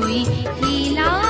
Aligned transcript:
vui. 0.00 0.24
Thì 0.62 0.88
lo 0.88 1.29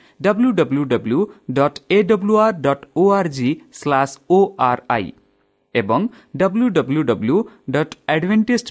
O 2.95 3.03
R 3.11 3.29
G 3.37 3.49
slash 3.79 4.15
O 4.29 4.39
R 4.69 4.81
I 4.89 5.07
ଏବଂ 5.75 6.01
W 6.35 6.67
W 6.69 7.01
W 7.03 7.37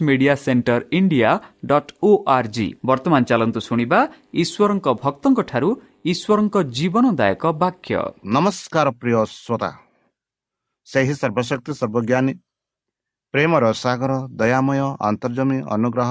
media 0.02 0.34
centre 0.44 0.80
India 0.92 1.30
dot 1.64 1.90
O 2.02 2.10
R 2.36 2.48
G 2.54 2.66
ବର୍ତ୍ତମାନ 2.88 3.22
ଚାଲନ୍ତୁ 3.30 3.60
ଶୁଣିବା 3.60 4.00
ଈଶ୍ୱରଙ୍କ 4.42 4.86
ଭକ୍ତଙ୍କଠାରୁ 5.04 5.70
ଈଶ୍ୱରଙ୍କ 6.12 6.56
ଜୀବନଦାୟକ 6.76 7.44
ବାକ୍ୟ। 7.62 7.94
ନମସ୍କାର 8.34 8.86
ସର୍ବଜ୍ଞାନୀ 11.80 12.32
ପ୍ରେମର 13.34 13.64
ସାଗର 13.82 14.12
ଦୟାମୟ 14.40 14.80
ଅନ୍ତର୍ଜମୀ 15.08 15.58
ଅନୁଗ୍ରହ 15.74 16.10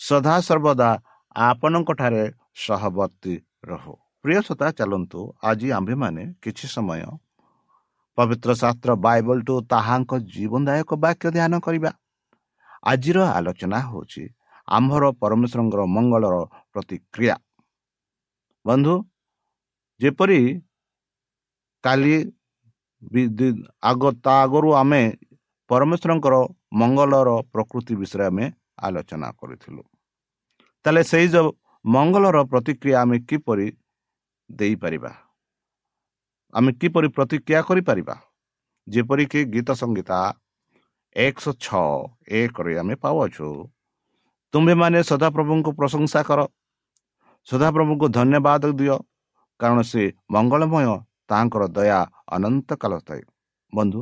ସଦାସର୍ବଦା 0.00 0.90
ଆପଣଙ୍କଠାରେ 1.36 2.24
ସହବର୍ତ୍ତୀ 2.64 3.34
ରହୁ। 3.70 3.94
ପ୍ରିୟ 4.24 4.40
ସତା 4.48 4.68
ଚାଲନ୍ତୁ। 4.78 5.20
ଆଜି 5.48 5.68
ଆମ୍ଭେମାନେ 5.78 6.22
କିଛି 6.42 6.66
ସମୟ 6.74 7.02
ପବିତ୍ର 8.18 8.50
ଶାସ୍ତ୍ର 8.62 8.90
ବାଇବଲଠୁ 9.06 9.54
ତାହାଙ୍କ 9.72 10.12
ଜୀବନଦାୟକ 10.34 10.90
ବାକ୍ୟ 11.04 11.26
ଧ୍ୟାନ 11.36 11.52
କରିବା। 11.66 11.90
ଆଜିର 12.82 13.18
ଆଲୋଚନା 13.38 13.78
ହେଉଛି 13.88 14.24
ଆମ୍ଭର 14.68 15.04
ପରମେଶ୍ୱରଙ୍କର 15.22 15.82
ମଙ୍ଗଳର 15.96 16.36
ପ୍ରତିକ୍ରିୟା। 16.72 17.36
ବନ୍ଧୁ 18.64 18.94
ଯେପରି 20.00 20.40
କାଲି 21.84 22.14
ଆଗ 23.90 24.02
ତା 24.24 24.32
ଆଗରୁ 24.44 24.68
ଆମେ 24.82 25.02
ପରମେଶ୍ୱରଙ୍କର 25.70 26.34
ମଙ୍ଗଳର 26.80 27.28
ପ୍ରକୃତି 27.52 27.94
ବିଷୟରେ 28.00 28.24
ଆମେ 28.30 28.46
ଆଲୋଚନା 28.78 29.28
କରିଥିଲୁ। 29.32 29.82
ତାହେଲେ 30.84 31.02
ସେଇ 31.02 31.28
ଯେଉଁ 31.28 31.48
ମଙ୍ଗଳର 31.84 32.38
ପ୍ରତିକ୍ରିୟା 32.44 32.96
ଆମେ 33.00 33.18
କିପରି 33.18 33.66
ଦେଇପାରିବା? 34.50 35.12
ଆମେ 36.54 36.70
କିପରି 36.72 37.08
ପ୍ରତିକ୍ରିୟା 37.08 37.60
କରିପାରିବା? 37.62 38.16
ଯେପରିକି 38.88 39.40
ଗୀତ 39.44 39.68
ସଙ୍ଗୀତା 39.70 40.18
ଏକଶହ 41.16 41.52
ଛଅ 41.60 41.84
ଏକରେ 42.28 42.72
ଆମେ 42.78 42.94
ପାଉଅଛୁ। 42.94 43.48
ତୁମ୍ଭେମାନେ 44.54 44.98
ସଦାପ୍ରଭୁଙ୍କୁ 45.02 45.70
ପ୍ରଶଂସା 45.72 46.20
କର। 46.22 46.40
ସଦାପ୍ରଭୁଙ୍କୁ 47.48 48.06
ଧନ୍ୟବାଦ 48.08 48.64
ଦିଅ। 48.72 48.96
କାରଣ 49.60 49.80
ସେ 49.82 50.02
ମଙ୍ଗଳମୟ 50.30 50.86
ତାହାଙ୍କର 51.28 51.64
ଦୟା 51.68 52.00
ଅନନ୍ତ 52.28 52.70
କାଳ 52.74 52.92
ଥାଏ। 52.98 53.22
ବନ୍ଧୁ 53.72 54.00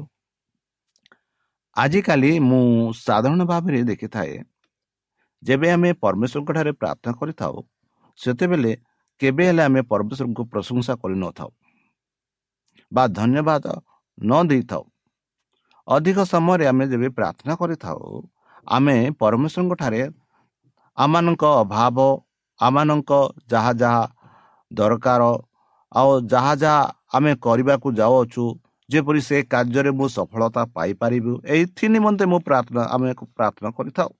ଆଜିକାଲି 1.77 2.31
ମୁଁ 2.41 2.93
ସାଧାରଣ 2.93 3.41
ଭାବରେ 3.45 3.81
ଦେଖିଥାଏ 3.83 4.35
ଯେବେ 5.47 5.69
ଆମେ 5.77 5.91
ପରମେଶ୍ୱରଙ୍କ 6.03 6.51
ଠାରେ 6.57 6.73
ପ୍ରାର୍ଥନା 6.81 7.13
କରିଥାଉ 7.21 7.55
ସେତେବେଳେ 8.19 8.73
କେବେ 9.21 9.45
ହେଲେ 9.49 9.63
ଆମେ 9.69 9.81
ପରମେଶ୍ୱରଙ୍କୁ 9.93 10.43
ପ୍ରଶଂସା 10.53 10.93
କରିନଥାଉ 11.03 11.51
ବା 12.93 13.05
ଧନ୍ୟବାଦ 13.19 13.65
ନ 14.19 14.33
ଦେଇଥାଉ। 14.51 14.85
ଅଧିକ 15.89 16.19
ସମୟରେ 16.33 16.65
ଆମେ 16.71 16.85
ଯେବେ 16.93 17.09
ପ୍ରାର୍ଥନା 17.19 17.53
କରିଥାଉ 17.61 18.01
ଆମେ 18.67 18.97
ପରମେଶ୍ୱରଙ୍କ 19.21 19.75
ଠାରେ 19.83 20.03
ଆମମାନଙ୍କ 20.99 21.45
ଅଭାବ 21.63 21.97
ଆମମାନଙ୍କ 22.61 23.13
ଯାହା 23.53 23.73
ଯାହା 23.83 24.05
ଦରକାର 24.71 25.23
ଆଉ 25.93 26.11
ଯାହା 26.33 26.53
ଯାହା 26.63 26.83
ଆମେ 27.17 27.33
କରିବାକୁ 27.47 27.89
ଯାଉଅଛୁ 28.01 28.45
ଯେପରି 28.89 29.21
ସେ 29.29 29.37
କାର୍ଯ୍ୟରେ 29.53 29.91
ମୁଁ 29.99 30.07
ସଫଳତା 30.17 30.63
ପାଇପାରିବୁ 30.77 31.33
ଏଇଥି 31.55 31.85
ନିମନ୍ତେ 31.95 32.25
ମୁଁ 32.33 32.41
ପ୍ରାର୍ଥନା 32.49 32.83
ଆମେ 32.95 33.11
ପ୍ରାର୍ଥନା 33.39 33.71
କରିଥାଉ। 33.79 34.11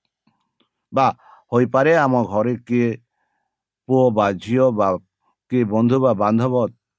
ବା 0.97 1.07
ହୋଇପାରେ 1.53 1.93
ଆମ 2.05 2.15
ଘରେ 2.33 2.55
କିଏ 2.67 2.91
ପୁଅ 3.89 4.05
ବା 4.13 4.27
ଝିଅ 4.43 4.67
ବା 4.79 4.89
କିଏ 5.53 5.65
ବନ୍ଧୁ 5.73 5.97
ବା 6.05 6.13
ବାନ୍ଧବ 6.23 6.55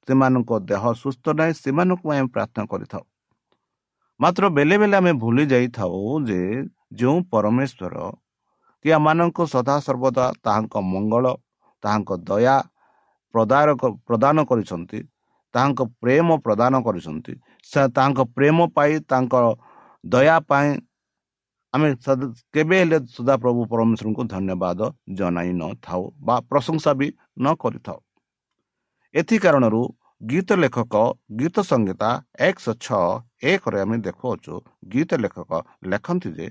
ସେମାନଙ୍କ 0.08 0.51
ଦେହ 0.70 0.84
ସୁସ୍ଥ 0.96 1.25
ନାହିଁ 1.39 1.54
ସେମାନଙ୍କୁ 1.58 2.08
ଆମେ 2.13 2.27
ପ୍ରାର୍ଥନା 2.36 2.66
କରିଥାଉ 2.72 3.04
ମାତ୍ର 4.20 4.44
ବେଳେ 4.50 4.75
ବେଳେ 4.82 4.96
ଆମେ 5.00 5.13
ଭୁଲି 5.24 5.44
ଯାଇଥାଉ 5.51 6.00
ଯେ 6.27 6.39
ଯେଉଁ 6.94 7.18
ପରମେଶ୍ୱର 7.32 7.96
କି 8.86 8.89
ଆମମାନଙ୍କୁ 8.94 9.44
ସଦାସର୍ବଦା 9.54 10.25
ତାହାଙ୍କ 10.46 10.75
ମଙ୍ଗଳ 10.92 11.25
ତାହାଙ୍କ 11.84 12.12
ଦୟା 12.30 12.56
ପ୍ରଦାନ 13.34 13.68
ପ୍ରଦାନ 14.08 14.36
କରିଛନ୍ତି 14.50 15.00
ତାହାଙ୍କ 15.56 15.82
ପ୍ରେମ 16.01 16.27
ପ୍ରଦାନ 16.46 16.74
କରିଛନ୍ତି 16.86 17.34
ତାହାଙ୍କ 17.96 18.20
ପ୍ରେମ 18.36 18.58
ପାଇ 18.75 18.92
ତାଙ୍କ 19.12 19.34
ଦୟା 20.04 20.38
ପାଇଁ 20.50 20.70
ଆମେ 21.74 21.88
କେବେ 22.53 22.75
ହେଲେ 22.81 22.97
ସଦାପ୍ରଭୁ 23.15 23.62
ପରମେଶ୍ୱରଙ୍କୁ 23.71 24.24
ଧନ୍ୟବାଦ 24.33 24.79
ଜଣାଇ 25.17 25.51
ନଥାଉ 25.62 26.01
ବା 26.27 26.36
ପ୍ରଶଂସା 26.50 26.91
ବି 27.00 27.07
ନ 27.39 27.45
କରିଥାଉ। 27.62 28.00
ଏଥି 29.15 29.38
କାରଣରୁ 29.43 29.81
ଗୀତ 30.21 30.50
ଲେଖକ 30.63 30.93
ଗୀତ 31.39 31.55
ସଂହିତା 31.71 32.09
ଏକଶହ 32.39 32.74
ଛଅ 32.86 33.03
ଏକରେ 33.43 33.77
ଆମେ 33.83 33.97
ଦେଖୁଅଛୁ 34.07 34.53
ଗୀତ 34.93 35.12
ଲେଖକ 35.24 35.51
ଲେଖନ୍ତି 35.91 36.29
ଯେ 36.38 36.47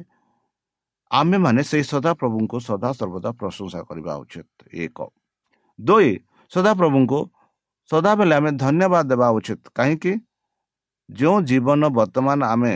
ଆମେମାନେ 1.11 1.63
ସେଇ 1.71 1.85
ସଦାପ୍ରଭୁଙ୍କୁ 1.93 2.57
ସଦାସର୍ବଦା 2.69 3.31
ପ୍ରଶଂସା 3.41 3.81
କରିବା 3.89 4.13
ଉଚିତ। 4.23 4.49
ଏକ। 4.85 4.99
ଦୁଇ 5.79 6.11
ସଦାପ୍ରଭୁଙ୍କୁ 6.53 7.19
ସଦାବେଳେ 7.91 8.35
ଆମେ 8.39 8.51
ଧନ୍ୟବାଦ 8.65 9.05
ଦେବା 9.11 9.29
ଉଚିତ। 9.39 9.63
କାହିଁକି? 9.79 10.13
ଯେଉଁ 11.09 11.37
ଜୀବନ 11.49 11.83
ବର୍ତ୍ତମାନ 11.99 12.41
ଆମେ 12.55 12.75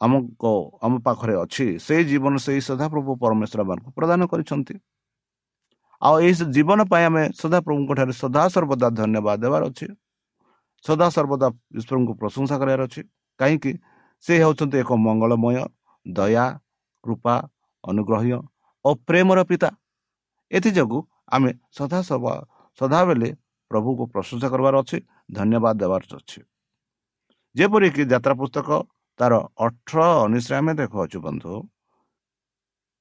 ଆମଙ୍କ 0.00 0.44
ଆମ 0.84 0.92
ପାଖରେ 1.06 1.34
ଅଛି 1.44 1.66
ସେଇ 1.86 2.02
ଜୀବନ 2.10 2.34
ସେଇ 2.46 2.60
ସଦାପ୍ରଭୁ 2.68 3.10
ପରମେଶ୍ୱର 3.22 3.60
ମାନଙ୍କୁ 3.68 3.90
ପ୍ରଦାନ 3.98 4.20
କରିଛନ୍ତି। 4.32 4.74
ଆଉ 6.02 6.14
ଏହି 6.26 6.44
ଜୀବନ 6.56 6.80
ପାଇଁ 6.92 7.04
ଆମେ 7.10 7.22
ସଦାପ୍ରଭୁଙ୍କ 7.40 7.90
ଠାରେ 7.98 8.14
ସଦାସର୍ବଦା 8.22 8.88
ଧନ୍ୟବାଦ 8.98 9.36
ଦେବାର 9.44 9.62
ଅଛି। 9.70 9.86
ସଦାସର୍ବଦା 10.84 11.46
ଈଶ୍ୱରଙ୍କୁ 11.78 12.12
ପ୍ରଶଂସା 12.20 12.54
କରିବାର 12.60 12.80
ଅଛି। 12.88 13.02
କାହିଁକି? 13.40 13.72
ସେ 14.24 14.32
ହେଉଛନ୍ତି 14.42 14.76
ଏକ 14.82 14.90
ମଙ୍ଗଳମୟ 15.06 15.56
ଦୟା 16.06 16.46
କୃପା 17.04 17.34
ଅନୁଗ୍ରହୀୟ 17.84 18.38
ଓ 18.84 18.90
ପ୍ରେମର 19.08 19.38
ପିତା। 19.50 19.70
ଏଥିଯୋଗୁଁ 20.50 21.00
ଆମେ 21.34 21.50
ସଦା 21.76 21.98
ସଦାବେଳେ 22.78 23.28
ପ୍ରଭୁକୁ 23.70 24.02
ପ୍ରଶଂସା 24.14 24.46
କରିବାର 24.52 24.74
ଅଛି 24.82 24.98
ଧନ୍ୟବାଦ 25.32 25.74
ଦେବାର 25.82 26.02
ଅଛି। 26.18 26.40
ଯେପରିକି 27.56 28.02
ଯାତ୍ରା 28.12 28.34
ପୁସ୍ତକ 28.40 28.68
ତାର 29.18 29.32
ଅଠର 29.66 29.98
ଉଣେଇଶରେ 30.24 30.54
ଆମେ 30.60 30.72
ଦେଖୁଅଛୁ 30.80 31.18
ବନ୍ଧୁ। 31.26 31.52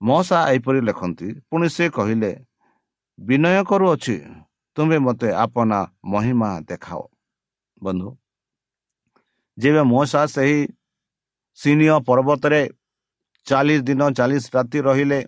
ମଶା 0.01 0.39
ଏହିପରି 0.51 0.79
ଲେଖନ୍ତି 0.87 1.27
ପୁଣି 1.49 1.67
ସେ 1.75 1.85
କହିଲେ 1.97 2.31
ବିନୟ 3.19 3.61
କରୁଅଛି 3.69 4.15
ତୁମେ 4.77 4.97
ମୋତେ 5.05 5.29
ଆପନା 5.43 5.79
ମହିମା 6.13 6.49
ଦେଖାଅ। 6.69 7.03
ବନ୍ଧୁ 7.81 8.09
ଯେବେ 9.57 9.81
ମଶା 9.93 10.21
ସେହି 10.35 10.59
ସିନିୟ 11.57 11.95
ପର୍ବତରେ 12.07 12.61
ଚାଳିଶ 13.47 13.79
ଦିନ 13.87 14.01
ଚାଳିଶ 14.17 14.45
ରାତି 14.55 14.79
ରହିଲେ 14.87 15.19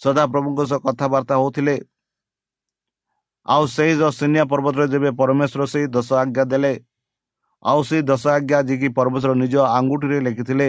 ସଦାପ୍ରଭୁଙ୍କ 0.00 0.60
ସହ 0.70 0.78
କଥାବାର୍ତ୍ତା 0.86 1.34
ହେଉଥିଲେ 1.40 1.76
ଆଉ 3.46 3.62
ସେଇ 3.74 3.92
ଯେଉଁ 4.00 4.12
ସିନିଆ 4.18 4.44
ପର୍ବତରେ 4.52 4.86
ଯେବେ 4.92 5.10
ପରମେଶ୍ୱର 5.20 5.62
ସେଇ 5.72 5.86
ଦଶ 5.94 6.08
ଆଜ୍ଞା 6.22 6.44
ଦେଲେ 6.52 6.72
ଆଉ 7.64 7.80
ସେଇ 7.88 8.02
ଦଶ 8.10 8.24
ଆଜ୍ଞା 8.36 8.58
ଯିଏକି 8.68 8.88
ପରମେଶ୍ୱର 8.98 9.32
ନିଜ 9.42 9.54
ଆଙ୍ଗୁଠିରେ 9.76 10.18
ଲେଖିଥିଲେ 10.26 10.68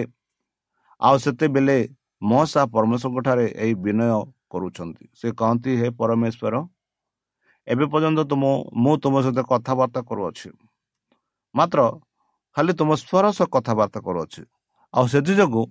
ଆଉ 1.02 1.16
ସେତେବେଳେ 1.24 1.78
ମହସା 2.22 2.62
ପରମେଶ୍ୱରଙ୍କ 2.74 3.20
ଠାରେ 3.28 3.48
ଏହି 3.64 3.74
ବିନୟ 3.84 4.02
କରୁଛନ୍ତି। 4.52 5.06
ସେ 5.20 5.28
କହନ୍ତି 5.40 5.72
ହେ 5.82 5.88
ପରମେଶ୍ୱର 6.00 6.56
ଏବେ 7.68 7.86
ପର୍ଯ୍ୟନ୍ତ 7.92 8.20
ତୁମ 8.32 8.44
ମୁଁ 8.84 8.94
ତୁମ 9.04 9.14
ସହିତ 9.25 9.40
କଥାବାର୍ତ୍ତା 9.52 10.02
କରୁଅଛି। 10.10 10.50
ମାତ୍ର 11.56 11.80
ଖାଲି 12.56 12.72
ତୁମ 12.80 12.90
ସ୍ୱର 13.02 13.25
ସହ 13.38 13.48
କଥାବାର୍ତ୍ତା 13.56 14.00
କରୁଅଛି। 14.08 14.42
ଆଉ 14.94 15.06
ସେଥିଯୋଗୁଁ 15.14 15.64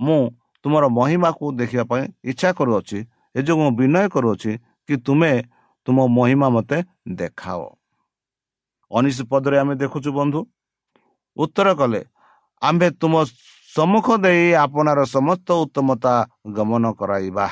ମୁଁ 0.00 0.18
ତୁମର 0.64 0.84
ମହିମାକୁ 0.98 1.44
ଦେଖିବା 1.60 1.84
ପାଇଁ 1.90 2.02
ଇଚ୍ଛା 2.30 2.50
କରୁଅଛି। 2.58 2.98
ଏ 3.36 3.40
ଯୋଗୁଁ 3.46 3.62
ମୁଁ 3.64 3.72
ବିନୟ 3.80 4.04
କରୁଅଛି 4.14 4.52
କି 4.86 4.94
ତୁମେ 5.06 5.32
ତୁମ 5.86 5.98
ମହିମା 6.16 6.48
ମୋତେ 6.54 6.78
ଦେଖାଅ। 7.18 7.62
ଅନିଶ 8.90 9.18
ପଦରେ 9.30 9.56
ଆମେ 9.62 9.74
ଦେଖୁଛୁ 9.82 10.10
ବନ୍ଧୁ 10.12 10.40
ଉତ୍ତର 11.36 11.68
କଲେ 11.80 12.00
ଆମ୍ଭେ 12.62 12.88
ତୁମ 13.00 13.14
ସମ୍ମୁଖ 13.70 14.06
ଦେଇ 14.24 14.44
ଆପଣାର 14.64 15.00
ସମସ୍ତ 15.16 15.48
ଉତ୍ତମତା 15.64 16.14
ଗମନ 16.56 16.84
କରାଇବା। 17.00 17.46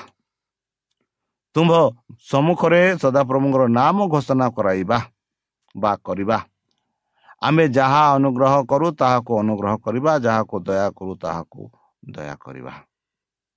ତୁମ୍ଭ 1.54 1.72
ସମ୍ମୁଖରେ 2.30 2.82
ସଦାପ୍ରଭୁଙ୍କର 3.02 3.62
ନାମ 3.78 3.96
ଘୋଷଣା 4.12 4.46
କରାଇବା 4.56 4.98
ବା 5.74 5.92
କରିବା। 6.06 6.38
ଆମେ 7.42 7.64
ଯାହା 7.76 8.02
ଅନୁଗ୍ରହ 8.16 8.54
କରୁ 8.70 8.86
ତାହାକୁ 9.00 9.32
ଅନୁଗ୍ରହ 9.42 9.74
କରିବା 9.84 10.12
ଯାହାକୁ 10.26 10.56
ଦୟା 10.66 10.86
କରୁ 10.98 11.12
ତାହାକୁ 11.22 11.60
ଦୟା 12.02 12.34
କରିବା। 12.44 12.72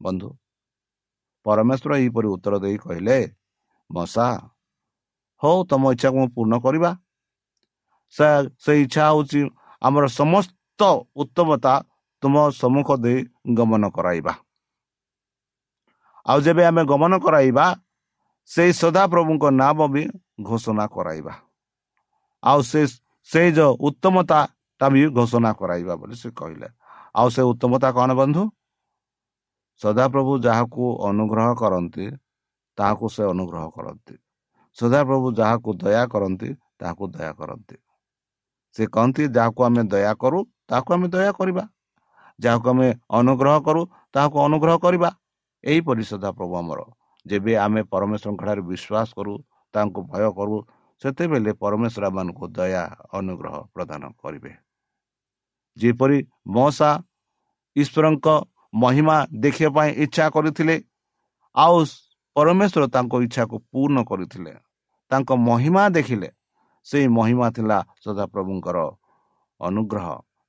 ବନ୍ଧୁ 0.02 0.30
ପରମେଶ୍ୱର 1.46 1.92
ଏହିପରି 2.02 2.28
ଉତ୍ତର 2.36 2.54
ଦେଇ 2.64 2.78
କହିଲେ 2.84 3.18
ମଶା 3.90 4.28
ହଉ 5.42 5.58
ତମ 5.70 5.84
ଇଚ୍ଛାକୁ 5.94 6.18
ମୁଁ 6.22 6.30
ପୂର୍ଣ୍ଣ 6.36 6.56
କରିବା। 6.66 6.92
ସେ 8.62 8.72
ଇଚ୍ଛା 8.84 9.04
ହେଉଛି 9.10 9.40
ଆମର 9.82 10.06
ସମସ୍ତ 10.20 10.82
ଉତ୍ତମତା 11.16 11.74
ତୁମ 12.24 12.36
ସମ୍ମୁଖ 12.62 12.90
ଦେଇ 13.04 13.20
ଗମନ 13.58 13.84
କରାଇବା। 13.90 14.34
ଆଉ 16.26 16.40
ଯେବେ 16.46 16.64
ଆମେ 16.66 16.82
ଗମନ 16.86 17.14
କରାଇବା 17.26 17.66
ସେଇ 18.46 18.72
ସଦାପ୍ରଭୁଙ୍କ 18.82 19.44
ନାମ 19.62 19.78
ବି 19.94 20.04
ଘୋଷଣା 20.42 20.86
କରାଇବା। 20.96 21.34
ଆଉ 22.44 22.60
ସେ 22.62 22.82
ସେଇ 23.30 23.50
ଯେଉଁ 23.58 23.74
ଉତ୍ତମତାଟା 23.88 24.86
ବି 24.94 25.02
ଘୋଷଣା 25.18 25.52
କରାଇବା 25.54 25.94
ବୋଲି 26.02 26.16
ସେ 26.16 26.30
କହିଲେ। 26.40 26.68
ଆଉ 27.16 27.28
ସେ 27.36 27.42
ଉତ୍ତମତା 27.42 27.90
କ'ଣ 27.98 28.10
ବନ୍ଧୁ? 28.22 28.44
ସଦାପ୍ରଭୁ 29.82 30.32
ଯାହାକୁ 30.46 30.84
ଅନୁଗ୍ରହ 31.10 31.50
କରନ୍ତି 31.62 32.06
ତାହାକୁ 32.78 33.06
ସେ 33.16 33.24
ଅନୁଗ୍ରହ 33.34 33.66
କରନ୍ତି। 33.76 34.16
ସଦାପ୍ରଭୁ 34.78 35.28
ଯାହାକୁ 35.40 35.70
ଦୟା 35.82 36.04
କରନ୍ତି 36.14 36.50
ତାହାକୁ 36.80 37.04
ଦୟା 37.14 37.32
କରନ୍ତି। 37.40 37.76
ସେ 38.76 38.84
କହନ୍ତି 38.96 39.24
ଯାହାକୁ 39.36 39.60
ଆମେ 39.68 39.82
ଦୟା 39.92 40.14
କରୁ 40.22 40.40
ତାହାକୁ 40.70 40.90
ଆମେ 40.96 41.08
ଦୟା 41.14 41.32
କରିବା। 41.40 41.64
ଯାହାକୁ 42.40 42.68
ଆମେ 42.74 42.88
ଅନୁଗ୍ରହ 43.20 43.56
କରୁ 43.68 43.82
ତାହାକୁ 44.14 44.38
ଅନୁଗ୍ରହ 44.48 44.76
କରିବା। 44.86 45.10
ଏହିପରି 45.64 46.04
ସଦାପ୍ରଭୁ 46.12 46.54
ଆମର। 46.62 46.80
ଯେବେ 47.26 47.54
ଆମେ 47.66 47.82
ପରମେଶ୍ୱରଙ୍କ 47.94 48.42
ଠାରେ 48.42 48.62
ବିଶ୍ୱାସ 48.72 49.10
କରୁ 49.18 49.34
ତାଙ୍କୁ 49.74 50.00
ଭୟ 50.12 50.24
କରୁ 50.38 50.56
ସେତେବେଳେ 51.02 51.52
ପରମେଶ୍ୱର 51.64 52.06
ମାନଙ୍କୁ 52.18 52.46
ଦୟା 52.58 52.84
ଅନୁଗ୍ରହ 53.18 53.56
ପ୍ରଦାନ 53.74 54.02
କରିବେ। 54.22 54.52
ଯେପରି 55.78 56.18
ମଶା 56.56 56.92
ଈଶ୍ୱରଙ୍କ 57.76 58.28
ମହିମା 58.74 59.18
ଦେଖିବା 59.44 59.72
ପାଇଁ 59.76 59.90
ଇଚ୍ଛା 60.04 60.26
କରିଥିଲେ 60.36 60.76
ଆଉ 61.56 61.78
ପରମେଶ୍ୱର 62.36 62.84
ତାଙ୍କ 62.96 63.14
ଇଚ୍ଛାକୁ 63.28 63.56
ପୂର୍ଣ୍ଣ 63.72 63.98
କରିଥିଲେ 64.10 64.52
ତାଙ୍କ 65.12 65.30
ମହିମା 65.48 65.84
ଦେଖିଲେ 65.98 66.30
ସେଇ 66.88 67.08
ମହିମା 67.18 67.48
ଥିଲା 67.56 67.78
ସଦାପ୍ରଭୁଙ୍କର 68.04 68.78
ଅନୁଗ୍ରହ 69.60 70.08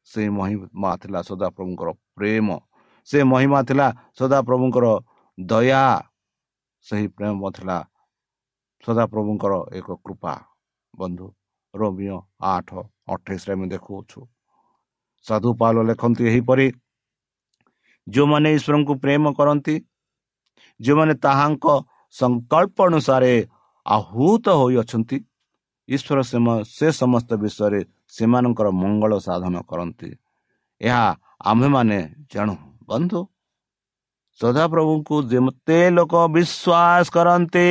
ସେଇ 0.08 0.28
ମହିମା 0.38 0.90
ଥିଲା 1.02 1.18
ସଦାପ୍ରଭୁଙ୍କର 1.28 1.88
ପ୍ରେମ 2.16 2.48
ସେ 3.08 3.18
ମହିମା 3.32 3.60
ଥିଲା 3.68 3.86
ସଦାପ୍ରଭୁଙ୍କର 4.18 4.86
ଦୟା 5.38 5.84
ସେହି 6.86 7.06
ପ୍ରେମ 7.16 7.50
ଥିଲା 7.56 7.78
ସଦାପ୍ରଭୁଙ୍କର 8.84 9.52
ଏକ 9.78 9.88
କୃପା। 10.04 10.34
ବନ୍ଧୁ 10.94 11.26
ରୋମିଓ 11.74 12.16
ଆଠ 12.52 12.68
ଅଠେଇଶରେ 13.14 13.52
ଆମେ 13.56 13.66
ଦେଖୁଅଛୁ। 13.74 14.20
ସାଧୁପାଲ 15.26 15.76
ଲେଖନ୍ତି 15.88 16.22
ଏହିପରି 16.30 16.66
ଯେଉଁମାନେ 18.06 18.48
ଈଶ୍ୱରଙ୍କୁ 18.56 18.94
ପ୍ରେମ 19.02 19.24
କରନ୍ତି 19.38 19.74
ଯେଉଁମାନେ 20.80 21.14
ତାହାଙ୍କ 21.24 21.66
ସଂକଳ୍ପ 22.14 22.76
ଅନୁସାରେ 22.88 23.34
ଆହୁତ 23.86 24.46
ହୋଇଅଛନ୍ତି 24.60 25.16
ଈଶ୍ୱର 25.94 26.18
ସେ 26.68 26.88
ସମସ୍ତ 26.92 27.30
ବିଷୟରେ 27.42 27.80
ସେମାନଙ୍କର 28.14 28.68
ମଙ୍ଗଳ 28.80 29.12
ସାଧନ 29.26 29.54
କରନ୍ତି। 29.70 30.10
ଏହା 30.80 31.06
ଆମ୍ଭେମାନେ 31.50 31.98
ଜାଣୁ। 32.32 32.54
ବନ୍ଧୁ 32.88 33.20
ସଦାପ୍ରଭୁଙ୍କୁ 34.40 35.16
ଯେତେ 35.32 35.78
ଲୋକ 35.96 36.14
ବିଶ୍ୱାସ 36.34 37.06
କରନ୍ତି 37.16 37.70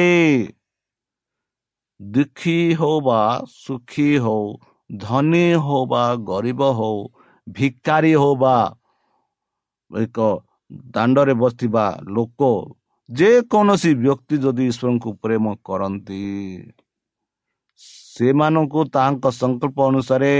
ଦୁଃଖୀ 1.99 2.59
ହଉ 2.79 2.95
ବା 3.07 3.21
ସୁଖୀ 3.55 4.11
ହଉ 4.25 4.45
ଧନୀ 4.89 5.47
ହଉ 5.65 5.81
ବା 5.85 6.03
ଗରିବ 6.29 6.61
ହଉ 6.79 6.97
ଭିକାରୀ 7.47 8.13
ହଉ 8.21 8.33
ବା 8.43 8.55
ଏକ 9.91 10.17
ଦାଣ୍ଡରେ 10.93 11.33
ବସିଥିବା 11.33 11.85
ଲୋକ 12.15 12.41
ଯେକୌଣସି 13.09 13.91
ବ୍ୟକ୍ତି 14.03 14.35
ଯଦି 14.43 14.63
ଈଶ୍ୱରଙ୍କୁ 14.71 15.09
ପ୍ରେମ 15.23 15.45
କରନ୍ତି 15.65 16.21
ସେମାନଙ୍କୁ 18.11 18.79
ତାହାଙ୍କ 18.93 19.25
ସଂକଳ୍ପ 19.41 19.77
ଅନୁସାରେ 19.91 20.33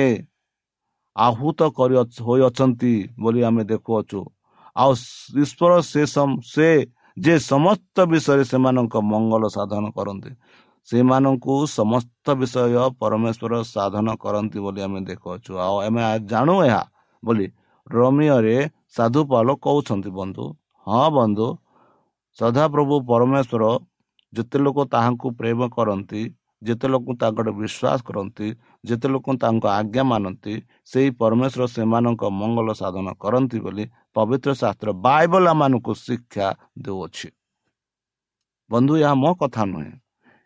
ଆହୁତ 1.16 1.60
କରି 1.78 1.96
ହୋଇଅଛନ୍ତି 2.26 2.94
ବୋଲି 3.20 3.42
ଆମେ 3.50 3.64
ଦେଖୁଅଛୁ। 3.72 4.20
ଆଉ 4.76 4.92
ଈଶ୍ୱର 5.44 5.72
ସେ 5.92 6.02
ସେ 6.54 6.70
ଯେ 7.18 7.34
ସମସ୍ତ 7.52 7.96
ବିଷୟରେ 8.12 8.44
ସେମାନଙ୍କ 8.52 8.96
ମଙ୍ଗଳ 9.12 9.44
ସାଧନ 9.58 9.84
କରନ୍ତି 9.98 10.32
ସେମାନଙ୍କୁ 10.88 11.56
ସମସ୍ତ 11.78 12.26
ବିଷୟ 12.42 12.86
ପରମେଶ୍ୱର 13.02 13.54
ସାଧନ 13.76 14.08
କରନ୍ତି 14.24 14.58
ବୋଲି 14.66 14.80
ଆମେ 14.88 15.00
ଦେଖୁଅଛୁ। 15.10 15.52
ଆଉ 15.66 15.76
ଆମେ 15.88 16.02
ଜାଣୁ 16.32 16.56
ଏହା 16.68 16.84
ବୋଲି 17.24 17.46
ରମିୟରେ 17.88 18.58
ସାଧୁପାଲ 18.96 19.48
କହୁଛନ୍ତି 19.66 20.10
ବନ୍ଧୁ। 20.20 20.46
ହଁ 20.88 21.06
ବନ୍ଧୁ। 21.18 21.48
ସଦାପ୍ରଭୁ 22.38 22.96
ପରମେଶ୍ୱର 23.12 23.64
ଯେତେ 24.34 24.58
ଲୋକ 24.66 24.78
ତାହାଙ୍କୁ 24.94 25.28
ପ୍ରେମ 25.40 25.60
କରନ୍ତି 25.78 26.22
ଯେତେ 26.62 26.88
ଲୋକ 26.94 27.06
ତାଙ୍କର 27.22 27.48
ବିଶ୍ୱାସ 27.60 28.00
କରନ୍ତି 28.08 28.48
ଯେତେ 28.90 29.08
ଲୋକ 29.14 29.28
ତାଙ୍କ 29.44 29.64
ଆଜ୍ଞା 29.80 30.04
ମାନନ୍ତି 30.12 30.54
ସେହି 30.92 31.10
ପରମେଶ୍ୱର 31.22 31.64
ସେମାନଙ୍କ 31.76 32.22
ମଙ୍ଗଳ 32.40 32.68
ସାଧନ 32.82 33.08
କରନ୍ତି 33.24 33.58
ବୋଲି 33.66 33.84
ପବିତ୍ର 34.16 34.50
ଶାସ୍ତ୍ର 34.62 34.90
ବାଇବଲ 35.08 35.46
ମାନଙ୍କୁ 35.62 35.92
ଶିକ୍ଷା 36.06 36.48
ଦେଉଅଛି। 36.86 37.28
ବନ୍ଧୁ 38.70 38.94
ଏହା 39.04 39.14
ମୋ 39.24 39.32
କଥା 39.42 39.64
ନୁହେଁ। 39.72 39.94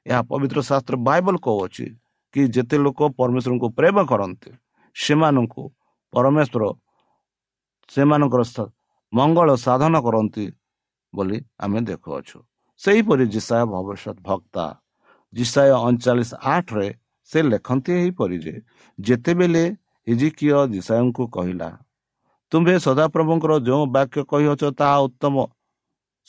ଏହା 0.05 0.21
ପବିତ୍ର 0.29 0.59
ଶାସ୍ତ୍ର 0.69 0.95
ବାଇବଲ 1.07 1.35
କହୁଅଛି 1.45 1.85
କି 2.33 2.41
ଯେତେ 2.55 2.77
ଲୋକ 2.85 2.99
ପରମେଶ୍ୱରଙ୍କୁ 3.19 3.67
ପ୍ରେମ 3.77 3.97
କରନ୍ତି 4.11 4.51
ସେମାନଙ୍କୁ 4.95 5.63
ପରମେଶ୍ୱର 6.13 6.63
ସେମାନଙ୍କର 7.89 8.43
ମଙ୍ଗଳ 9.13 9.49
ସାଧନ 9.65 9.93
କରନ୍ତି 10.05 10.45
ବୋଲି 11.13 11.37
ଆମେ 11.63 11.79
ଦେଖୁଅଛୁ। 11.89 12.37
ସେହିପରି 12.81 13.25
ଜିସାୟ 13.33 13.63
ଭବିଷ୍ୟତ 13.73 14.17
ଭକ୍ତା 14.29 14.65
ଜିସାୟ 15.35 15.71
ଅଣଚାଳିଶ 15.79 16.31
ଆଠରେ 16.53 16.87
ସେ 17.29 17.39
ଲେଖନ୍ତି 17.51 17.91
ଏହିପରି 17.99 18.37
ଯେ 18.45 18.53
ଯେତେବେଳେ 18.99 19.63
ହିଜିକିଅ 20.07 20.59
ଜିସାୟଙ୍କୁ 20.73 21.23
କହିଲା 21.35 21.69
ତୁମ୍ଭେ 22.51 22.75
ସଦାପ୍ରଭୁଙ୍କର 22.85 23.53
ଯେଉଁ 23.67 23.83
ବାକ୍ୟ 23.95 24.19
କହିଅଛ 24.31 24.63
ତାହା 24.79 24.97
ଉତ୍ତମ। 25.07 25.35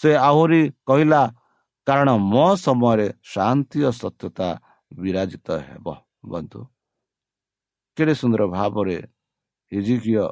ସେ 0.01 0.11
ଆହୁରି 0.29 0.63
କହିଲା 0.89 1.23
କାରଣ 1.87 2.09
ମୋ 2.33 2.47
ସମୟରେ 2.65 3.09
ଶାନ୍ତି 3.33 3.79
ଓ 3.89 3.91
ସତ୍ୟତା 4.01 4.49
ବିରାଜିତ 4.93 5.49
ହେବ। 5.67 5.87
ବନ୍ଧୁ 6.31 6.61
କେଡ଼େ 7.97 8.15
ସୁନ୍ଦର 8.21 8.43
ଭାବରେ 8.57 8.99
ହିଜିକିଅ 9.73 10.27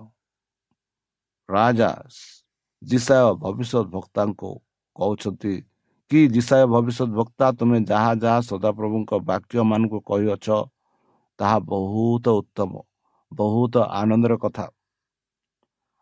ରାଜା 1.48 1.90
ଜିସାୟ 2.82 3.26
ଭବିଷ୍ୟତ 3.42 3.84
ଭକ୍ତାଙ୍କୁ 3.94 4.50
କହୁଛନ୍ତି 4.96 5.54
କି 6.10 6.20
ଜିସାୟ 6.34 6.64
ଭବିଷ୍ୟତ 6.72 7.10
ବକ୍ତା 7.18 7.46
ତୁମେ 7.58 7.78
ଯାହା 7.90 8.12
ଯାହା 8.22 8.40
ସଦାପ୍ରଭୁଙ୍କ 8.50 9.10
ବାକ୍ୟମାନଙ୍କୁ 9.30 9.98
କହିଅଛ 10.10 10.46
ତାହା 11.38 11.58
ବହୁତ 11.70 12.26
ଉତ୍ତମ 12.40 12.72
ବହୁତ 13.32 13.74
ଆନନ୍ଦର 14.00 14.34
କଥା। 14.44 14.66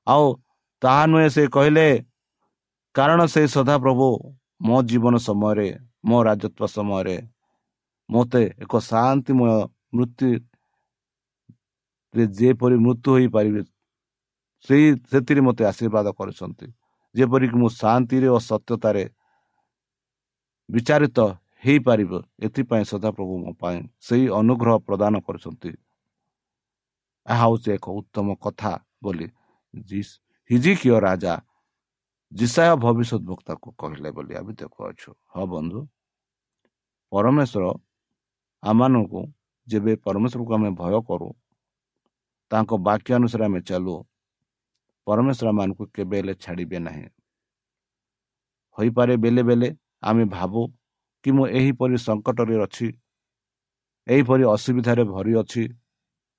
ଆଉ 0.07 0.27
ତାହା 0.83 1.03
ନୁହେଁ 1.13 1.29
ସେ 1.37 1.43
କହିଲେ 1.57 1.87
କାରଣ 2.95 3.21
ସେ 3.35 3.43
ସଦାପ୍ରଭୁ 3.57 4.09
ମୋ 4.61 4.77
ଜୀବନ 4.91 5.15
ସମୟରେ 5.29 5.69
ମୋ 6.09 6.19
ରାଜତ୍ୱ 6.29 6.73
ସମୟରେ 6.77 7.17
ମୋତେ 8.09 8.43
ଏକ 8.63 8.73
ଶାନ୍ତିମୟ 8.91 9.51
ମୃତ୍ୟୁରେ 9.97 10.39
ଯେପରି 12.39 12.77
ମୃତ୍ୟୁ 12.87 13.09
ହୋଇପାରିବେ 13.15 13.63
ସେଇ 14.65 14.87
ସେଥିରେ 15.11 15.41
ମୋତେ 15.47 15.63
ଆଶୀର୍ବାଦ 15.71 16.07
କରିଛନ୍ତି। 16.19 16.67
ଯେପରିକି 17.15 17.57
ମୁଁ 17.63 17.69
ଶାନ୍ତିରେ 17.83 18.29
ଓ 18.37 18.39
ସତ୍ୟତାରେ 18.51 19.05
ବିଚାରିତ 20.69 21.19
ହେଇପାରିବ 21.65 22.13
ଏଥିପାଇଁ 22.47 22.85
ସଦାପ୍ରଭୁ 22.93 23.35
ମୋ 23.43 23.53
ପାଇଁ 23.61 23.79
ସେହି 24.07 24.27
ଅନୁଗ୍ରହ 24.41 24.77
ପ୍ରଦାନ 24.89 25.15
କରୁଛନ୍ତି। 25.27 25.73
ଏହା 27.27 27.37
ହେଉଛି 27.43 27.69
ଏକ 27.77 27.87
ଉତ୍ତମ 27.99 28.29
କଥା 28.45 28.73
ବୋଲି 29.03 29.27
ହିଜିକିୟ 30.51 30.95
ରାଜା 31.07 31.35
ଜିସାୟ 32.33 32.73
ଭବିଷ୍ୟତ 32.85 33.23
ବକ୍ତାକୁ 33.31 33.69
କହିଲେ 33.81 34.11
ବୋଲି 34.17 34.33
ଆମେ 34.41 34.53
ଦେଖୁଅଛୁ। 34.61 35.11
ହଁ 35.33 35.45
ବନ୍ଧୁ 35.53 35.81
ପରମେଶ୍ୱର 37.13 37.65
ଆମମାନଙ୍କୁ 38.63 39.21
ଯେବେ 39.69 39.93
ପରମେଶ୍ୱରକୁ 40.07 40.53
ଆମେ 40.57 40.71
ଭୟ 40.81 40.95
କରୁ 41.09 41.29
ତାଙ୍କ 42.51 42.71
ବାକ୍ୟ 42.87 43.11
ଅନୁସାରେ 43.19 43.45
ଆମେ 43.49 43.61
ଚାଲୁ 43.69 43.95
ପରମେଶ୍ୱର 45.07 45.49
ମାନଙ୍କୁ 45.59 45.85
କେବେ 45.95 46.17
ହେଲେ 46.21 46.35
ଛାଡ଼ିବେ 46.43 46.79
ନାହିଁ। 46.87 47.07
ହୋଇପାରେ 48.79 49.15
ବେଲେ 49.25 49.43
ବେଲେ 49.49 49.69
ଆମେ 50.03 50.25
ଭାବୁ 50.37 50.63
କି 51.25 51.31
ମୁଁ 51.37 51.47
ଏହିପରି 51.59 51.97
ସଙ୍କଟରେ 52.07 52.57
ଅଛି 52.67 52.89
ଏହିପରି 54.07 54.45
ଅସୁବିଧାରେ 54.55 55.03
ଭରି 55.13 55.33
ଅଛି 55.43 55.63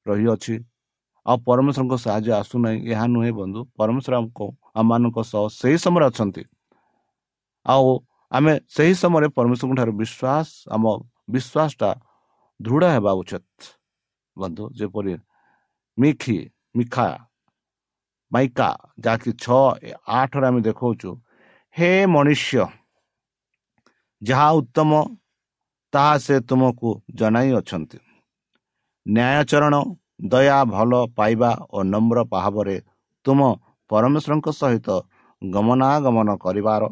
ରହିଅଛି। 0.05 0.55
ଆଉ 1.25 1.38
ପରମେଶ୍ୱରଙ୍କ 1.48 1.93
ସାହାଯ୍ୟ 2.05 2.32
ଆସୁନାହିଁ 2.41 2.79
ଏହା 2.91 3.05
ନୁହେଁ 3.13 3.32
ବନ୍ଧୁ 3.39 3.60
ପରମେଶ୍ୱର 3.79 4.15
ଆମମାନଙ୍କ 4.79 5.17
ସହ 5.32 5.43
ସେହି 5.60 5.77
ସମୟରେ 5.86 6.05
ଅଛନ୍ତି। 6.12 6.43
ଆଉ 7.65 7.88
ଆମେ 8.32 8.53
ସେହି 8.75 8.93
ସମୟରେ 9.01 9.27
ପରମେଶ୍ୱରଙ୍କ 9.38 9.74
ଠାରୁ 9.79 9.93
ବିଶ୍ୱାସ 10.01 10.48
ଆମ 10.75 10.84
ବିଶ୍ୱାସଟା 11.34 11.89
ଦୃଢ଼ 12.60 12.84
ହେବା 12.96 13.12
ଉଚିତ। 13.22 13.46
ବନ୍ଧୁ 14.38 14.63
ଯେପରି 14.79 15.13
ମିଖି 15.98 16.38
ମିଖା 16.77 17.08
ମାଇକା 18.32 18.70
ଯାହାକି 19.03 19.32
ଛଅ 19.43 19.63
ଆଠରେ 20.20 20.46
ଆମେ 20.50 20.60
ଦେଖାଉଛୁ 20.67 21.10
ହେ 21.75 21.91
ମନୁଷ୍ୟ 22.13 22.65
ଯାହା 24.24 24.48
ଉତ୍ତମ 24.60 24.92
ତାହା 25.94 26.13
ସେ 26.25 26.36
ତୁମକୁ 26.50 26.89
ଜଣାଇ 27.15 27.50
ଅଛନ୍ତି। 27.60 27.98
ନ୍ୟାୟଚରଣ 29.06 29.75
ଦୟା 30.32 30.60
ଭଲ 30.74 30.92
ପାଇବା 31.18 31.51
ଓ 31.75 31.77
ନମ୍ର 31.84 32.18
ଭାବରେ 32.34 32.77
ତୁମ 33.25 33.39
ପରମେଶ୍ୱରଙ୍କ 33.89 34.48
ସହିତ 34.62 34.88
ଗମନାଗମନ 35.42 36.30
କରିବାର। 36.46 36.84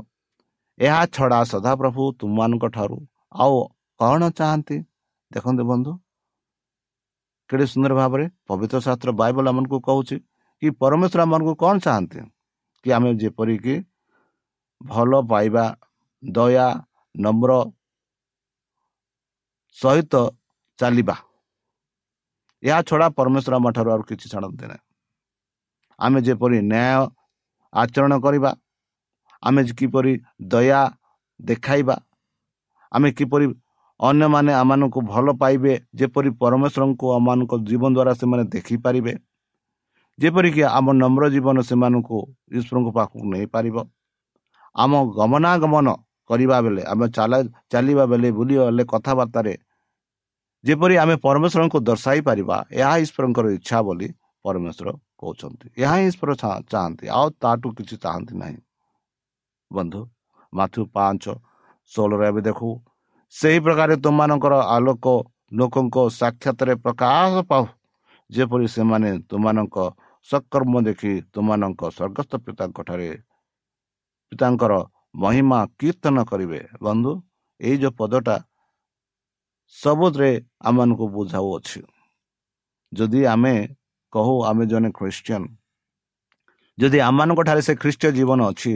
ଏହା 0.80 1.02
ଛଡ଼ା 1.16 1.40
ସଦାପ୍ରଭୁ 1.52 2.04
ତୁମମାନଙ୍କ 2.20 2.66
ଠାରୁ 2.76 2.98
ଆଉ 3.34 3.56
କ'ଣ 4.00 4.22
ଚାହାନ୍ତି? 4.38 4.78
ଦେଖନ୍ତୁ 5.32 5.64
ବନ୍ଧୁ। 5.72 5.92
କେଡ଼େ 7.50 7.66
ସୁନ୍ଦର 7.72 7.94
ଭାବରେ 8.02 8.26
ପବିତ୍ର 8.48 8.78
ଶାସ୍ତ୍ର 8.86 9.10
ବାଇବଲ 9.22 9.46
ଆମମାନଙ୍କୁ 9.52 9.78
କହୁଛି 9.88 10.18
କି 10.62 10.68
ପରମେଶ୍ୱର 10.82 11.20
ଆମମାନଙ୍କୁ 11.26 11.54
କ'ଣ 11.64 11.76
ଚାହାନ୍ତି? 11.86 12.20
କି 12.84 12.90
ଆମେ 12.98 13.10
ଯେପରିକି 13.22 13.76
ଭଲ 14.82 15.12
ପାଇବା 15.32 15.66
ଦୟା 16.24 16.68
ନମ୍ର 17.16 17.52
ସହିତ 19.76 20.14
ଚାଲିବା। 20.80 21.16
ଏହା 22.64 22.80
ଛଡ଼ା 22.88 23.08
ପରମେଶ୍ୱର 23.18 23.54
ଆମ 23.60 23.68
ଠାରୁ 23.76 23.90
ଆଉ 23.94 24.02
କିଛି 24.10 24.28
ଛାଡ଼ନ୍ତି 24.34 24.66
ନାହିଁ। 24.72 24.84
ଆମେ 26.00 26.20
ଯେପରି 26.28 26.58
ନ୍ୟାୟ 26.72 27.02
ଆଚରଣ 27.74 28.14
କରିବା 28.26 28.52
ଆମେ 29.44 29.62
କିପରି 29.80 30.14
ଦୟା 30.52 30.82
ଦେଖାଇବା 31.40 31.96
ଆମେ 32.92 33.10
କିପରି 33.18 33.46
ଅନ୍ୟମାନେ 34.00 34.52
ଆମମାନଙ୍କୁ 34.62 35.00
ଭଲ 35.14 35.28
ପାଇବେ 35.42 35.74
ଯେପରି 36.00 36.30
ପରମେଶ୍ୱରଙ୍କୁ 36.42 37.06
ଆମମାନଙ୍କ 37.18 37.54
ଜୀବନ 37.70 37.92
ଦ୍ୱାରା 37.98 38.14
ସେମାନେ 38.22 38.44
ଦେଖିପାରିବେ 38.56 39.14
ଯେପରିକି 40.20 40.62
ଆମ 40.78 40.88
ନମ୍ର 41.02 41.24
ଜୀବନ 41.36 41.58
ସେମାନଙ୍କୁ 41.70 42.18
ଈଶ୍ୱରଙ୍କ 42.58 42.90
ପାଖକୁ 42.98 43.18
ନେଇପାରିବ 43.34 43.78
ଆମ 44.76 44.92
ଗମନାଗମନ 45.18 45.88
କରିବା 46.32 46.58
ବେଳେ 46.66 46.82
ଆମେ 46.94 47.08
ଚାଲିବା 47.72 48.04
ବେଳେ 48.12 48.30
ବୁଲି 48.40 48.56
ଗଲେ 48.62 48.84
କଥାବାର୍ତ୍ତାରେ 48.94 49.54
ଯେପରି 50.64 50.96
ଆମେ 51.04 51.16
ପରମେଶ୍ୱରଙ୍କୁ 51.26 51.78
ଦର୍ଶାଇ 51.90 52.20
ପାରିବା 52.28 52.58
ଏହା 52.80 52.94
ଈଶ୍ୱରଙ୍କର 53.04 53.46
ଇଚ୍ଛା 53.58 53.78
ବୋଲି 53.88 54.08
ପରମେଶ୍ୱର 54.46 54.88
କହୁଛନ୍ତି। 55.22 55.68
ଏହା 55.84 55.96
ହିଁ 56.00 56.06
ଈଶ୍ୱର 56.12 56.32
ଚାହାନ୍ତି। 56.72 57.06
ଆଉ 57.18 57.28
ତାଠୁ 57.44 57.68
କିଛି 57.78 57.96
ଚାହାନ୍ତି 58.04 58.34
ନାହିଁ। 58.42 58.58
ବନ୍ଧୁ 59.72 60.02
ମାଥୁ 60.54 60.82
ପାଞ୍ଚ 60.96 61.24
ଷୋହଳରେ 61.92 62.26
ଏବେ 62.32 62.42
ଦେଖୁ। 62.48 62.70
ସେହି 63.34 63.60
ପ୍ରକାର 63.66 63.90
ତୁମମାନଙ୍କର 64.06 64.54
ଆଲୋକ 64.76 65.06
ଲୋକଙ୍କ 65.60 65.98
ସାକ୍ଷାତରେ 66.20 66.74
ପ୍ରକାଶ 66.86 67.34
ପାଉ। 67.50 67.66
ଯେପରି 68.30 68.66
ସେମାନେ 68.76 69.10
ତୁମମାନଙ୍କ 69.30 69.78
ସକର୍ମ 70.30 70.74
ଦେଖି 70.88 71.14
ତୁମମାନଙ୍କ 71.34 71.82
ସ୍ୱର୍ଗସ୍ଥ 71.98 72.32
ପିତାଙ୍କଠାରେ 72.46 73.10
ପିତାଙ୍କର 74.32 74.74
ମହିମା 75.16 75.60
କୀର୍ତ୍ତନ 75.80 76.18
କରିବେ। 76.32 76.62
ବନ୍ଧୁ 76.82 77.12
ଏଇ 77.62 77.76
ଯେଉଁ 77.82 77.94
ପଦଟା 78.00 78.36
ସବୁଥିରେ 79.76 80.32
ଆମମାନଙ୍କୁ 80.68 81.06
ବୁଝାଉଅଛି। 81.16 81.82
ଯଦି 82.92 83.22
ଆମେ 83.34 83.56
କହୁ 84.14 84.34
ଆମେ 84.50 84.64
ଜଣେ 84.72 84.90
ଖ୍ରୀଷ୍ଟିଆନ 85.00 85.44
ଯଦି 86.78 86.98
ଆମମାନଙ୍କ 87.00 87.42
ଠାରେ 87.48 87.62
ସେ 87.68 87.74
ଖ୍ରୀଷ୍ଟ 87.82 88.04
ଜୀବନ 88.18 88.40
ଅଛି 88.52 88.74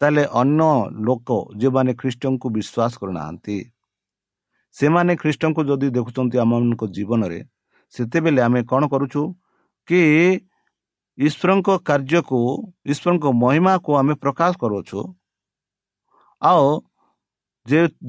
ତାହେଲେ 0.00 0.24
ଅନ୍ୟ 0.40 0.68
ଲୋକ 1.06 1.28
ଯେଉଁମାନେ 1.60 1.92
ଖ୍ରୀଷ୍ଟଙ୍କୁ 2.00 2.46
ବିଶ୍ୱାସ 2.56 2.92
କରୁନାହାନ୍ତି 3.00 3.58
ସେମାନେ 4.74 5.12
ଖ୍ରୀଷ୍ଟଙ୍କୁ 5.22 5.60
ଯଦି 5.70 5.88
ଦେଖୁଛନ୍ତି 5.96 6.36
ଆମମାନଙ୍କ 6.44 6.82
ଜୀବନରେ 6.96 7.40
ସେତେବେଳେ 7.94 8.40
ଆମେ 8.46 8.60
କ'ଣ 8.70 8.82
କରୁଛୁ 8.92 9.22
କି 9.88 10.00
ଈଶ୍ୱରଙ୍କ 11.18 11.68
କାର୍ଯ୍ୟକୁ 11.88 12.38
ଈଶ୍ୱରଙ୍କ 12.92 13.24
ମହିମାକୁ 13.42 13.90
ଆମେ 14.00 14.14
ପ୍ରକାଶ 14.22 14.52
କରୁଅଛୁ। 14.62 15.00
ଆଉ 16.42 16.66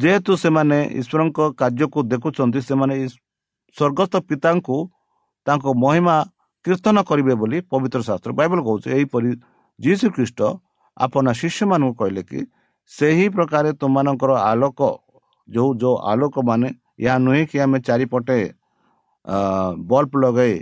ଯେହେତୁ 0.02 0.32
ସେମାନେ 0.44 0.78
ଈଶ୍ୱରଙ୍କ 1.00 1.40
କାର୍ଯ୍ୟକୁ 1.60 2.00
ଦେଖୁଛନ୍ତି 2.12 2.60
ସେମାନେ 2.70 2.96
ସ୍ୱର୍ଗସ୍ଥ 3.76 4.14
ପିତାଙ୍କୁ 4.30 4.78
ତାଙ୍କ 5.48 5.66
ମହିମା 5.84 6.16
କୀର୍ତ୍ତନ 6.66 6.98
କରିବେ 7.10 7.34
ବୋଲି 7.42 7.58
ପବିତ୍ର 7.72 8.00
ଶାସ୍ତ୍ର 8.08 8.32
ବାଇବଲ 8.40 8.60
କହୁଛି। 8.68 8.88
ଏହିପରି 8.96 9.30
ଯୀଶୁ 9.80 10.06
ଖ୍ରୀଷ୍ଟ 10.16 10.40
ଆପଣ 10.98 11.26
ଶିଷ୍ୟମାନଙ୍କୁ 11.40 11.94
କହିଲେ 12.00 12.22
କି 12.30 12.40
ସେହି 12.92 13.26
ପ୍ରକାରେ 13.36 13.70
ତୁମମାନଙ୍କର 13.82 14.32
ଆଲୋକ 14.52 14.80
ଯେଉଁ 15.50 15.70
ଯେଉଁ 15.82 15.96
ଆଲୋକ 16.12 16.36
ମାନେ 16.50 16.70
ଏହା 17.04 17.16
ନୁହେଁ 17.26 17.44
କି 17.50 17.58
ଆମେ 17.66 17.78
ଚାରିପଟେ 17.88 18.40
ବଲ୍ବ 19.90 20.14
ଲଗାଇ 20.24 20.56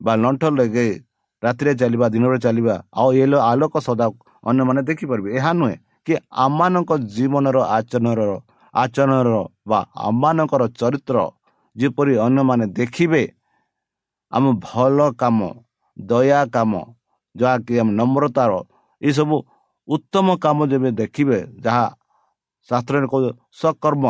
ବା 0.00 0.12
ଲଣ୍ଠ 0.22 0.42
ଲଗାଇ 0.58 0.92
ରାତିରେ 1.42 1.72
ଚାଲିବା 1.80 2.06
ଦିନରେ 2.14 2.38
ଚାଲିବା 2.44 2.74
ଆଉ 3.00 3.08
ଏ 3.22 3.24
ଆଲୋକ 3.50 3.74
ସଦା 3.86 4.06
ଅନ୍ୟମାନେ 4.48 4.80
ଦେଖିପାରିବେ। 4.88 5.28
ଏହା 5.38 5.52
ନୁହେଁ 5.60 5.76
କି 6.06 6.14
ଆମମାନଙ୍କ 6.44 6.90
ଜୀବନର 7.14 7.56
ଆଚରଣର 7.76 8.30
ଆଚରଣର 8.74 9.36
ବା 9.68 9.78
ଆମମାନଙ୍କର 10.08 10.62
ଚରିତ୍ର 10.80 11.16
ଯେପରି 11.76 12.12
ଅନ୍ୟମାନେ 12.26 12.64
ଦେଖିବେ 12.78 13.22
ଆମ 14.32 14.44
ଭଲ 14.68 14.98
କାମ 15.20 15.38
ଦୟା 15.96 16.40
କାମ 16.54 16.72
ଯାହାକି 17.34 17.72
ଆମ 17.82 17.88
ନମ୍ରତାର 18.00 18.52
ଏସବୁ 19.02 19.36
ଉତ୍ତମ 19.88 20.26
କାମ 20.44 20.58
ଯେବେ 20.70 20.90
ଦେଖିବେ 21.00 21.38
ଯାହା 21.64 21.86
ଶାସ୍ତ୍ରରେ 22.68 23.06
କହୁ 23.12 23.28
ସକର୍ମ 23.60 24.04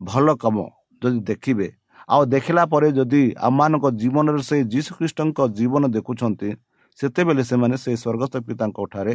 ଭଲ 0.00 0.26
କାମ 0.42 0.56
ଯଦି 1.02 1.18
ଦେଖିବେ 1.28 1.66
ଆଉ 2.12 2.22
ଦେଖିଲା 2.34 2.62
ପରେ 2.72 2.88
ଯଦି 2.98 3.22
ଆମମାନଙ୍କ 3.48 3.86
ଜୀବନରେ 4.00 4.42
ସେ 4.48 4.56
ଯୀଶୁଖ୍ରୀଷ୍ଟଙ୍କ 4.72 5.38
ଜୀବନ 5.58 5.82
ଦେଖୁଛନ୍ତି 5.96 6.50
ସେତେବେଳେ 6.98 7.42
ସେମାନେ 7.50 7.76
ସେ 7.82 7.90
ସ୍ୱର୍ଗସ୍ଥ 8.02 8.34
ପିତାଙ୍କ 8.46 8.78
ଠାରେ 8.92 9.14